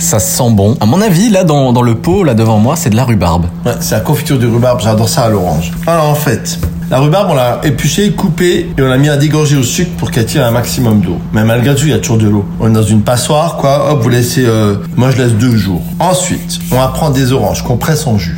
[0.00, 0.76] Ça sent bon.
[0.80, 3.46] À mon avis, là, dans, dans le pot, là devant moi, c'est de la rhubarbe.
[3.64, 5.70] Ouais, c'est la confiture de rhubarbe, j'adore ça à l'orange.
[5.86, 6.58] Alors en fait,
[6.90, 10.10] la rhubarbe, on l'a épluchée, coupée et on l'a mis à dégorger au sucre pour
[10.10, 11.18] qu'elle tire un maximum d'eau.
[11.32, 12.44] Mais malgré tout, il y a toujours de l'eau.
[12.58, 13.92] On est dans une passoire, quoi.
[13.92, 14.44] Hop, vous laissez.
[14.44, 15.82] euh, moi, je laisse deux jours.
[16.00, 18.36] Ensuite, on va prendre des oranges qu'on presse en jus.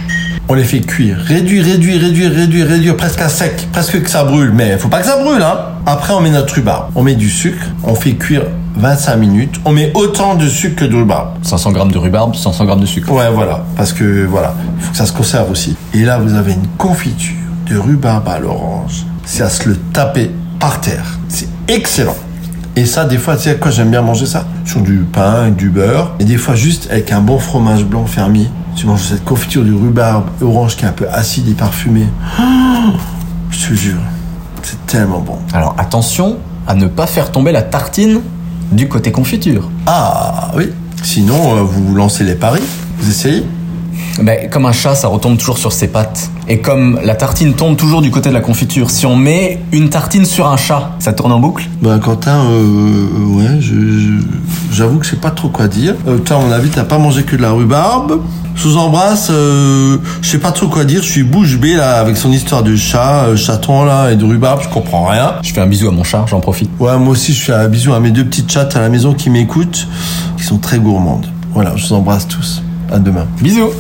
[0.48, 4.22] On les fait cuire, réduire, réduire, réduire, réduire, réduire, presque à sec, presque que ça
[4.22, 4.52] brûle.
[4.52, 5.58] Mais faut pas que ça brûle, hein.
[5.86, 6.90] Après, on met notre rhubarbe.
[6.95, 8.42] On met du sucre, on fait cuire
[8.77, 9.60] 25 minutes.
[9.64, 11.30] On met autant de sucre que de rhubarbe.
[11.42, 13.10] 500 grammes de rhubarbe, 500 grammes de sucre.
[13.10, 13.64] Ouais, voilà.
[13.77, 15.77] Parce que, voilà, faut que ça se conserve aussi.
[15.92, 17.34] Et là, vous avez une confiture
[17.68, 19.04] de rhubarbe à l'orange.
[19.24, 21.18] C'est à se le taper par terre.
[21.28, 22.16] C'est excellent.
[22.76, 25.70] Et ça, des fois, tu sais quoi, j'aime bien manger ça Sur du pain, du
[25.70, 26.12] beurre.
[26.20, 28.48] Et des fois, juste avec un bon fromage blanc fermier.
[28.77, 32.07] Tu manges cette confiture de rhubarbe orange qui est un peu acide et parfumé.
[32.39, 32.43] Oh,
[33.51, 33.97] je te jure,
[34.62, 35.39] c'est tellement bon.
[35.55, 38.21] Alors attention à ne pas faire tomber la tartine
[38.73, 39.71] du côté confiture.
[39.87, 40.71] Ah, oui.
[41.02, 42.62] Sinon, euh, vous lancez les paris.
[42.99, 43.45] Vous essayez
[44.21, 46.29] Mais comme un chat, ça retombe toujours sur ses pattes.
[46.49, 49.88] Et comme la tartine tombe toujours du côté de la confiture, si on met une
[49.88, 51.66] tartine sur un chat, ça tourne en boucle?
[51.80, 55.95] Bah Quentin, euh, euh, ouais, je- je- j'avoue que je sais pas trop quoi dire.
[56.09, 58.21] Euh, toi, à mon avis, t'as pas mangé que de la rhubarbe.
[58.57, 59.29] Je vous embrasse.
[59.30, 61.02] Euh, je sais pas trop quoi dire.
[61.02, 64.25] Je suis bouche bée là avec son histoire de chat, euh, chaton là et de
[64.25, 64.60] rhubarbe.
[64.62, 65.34] Je comprends rien.
[65.43, 66.71] Je fais un bisou à mon chat, j'en profite.
[66.81, 69.15] Ouais, moi aussi, je fais un bisou à mes deux petites chattes à la maison
[69.15, 69.87] qui m'écoutent,
[70.37, 71.27] qui sont très gourmandes.
[71.53, 72.62] Voilà, je vous embrasse tous.
[72.91, 73.27] À demain.
[73.41, 73.71] Bisous